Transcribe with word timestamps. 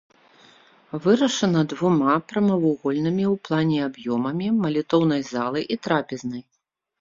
Вырашана 1.01 1.61
двума 1.73 2.13
прамавугольнымі 2.33 3.25
ў 3.33 3.35
плане 3.49 3.77
аб'ёмамі 3.89 4.47
малітоўнай 4.63 5.21
залы 5.33 5.61
і 5.77 5.79
трапезнай. 5.87 6.43